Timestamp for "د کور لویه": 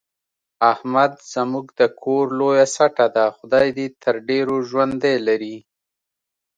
1.79-2.65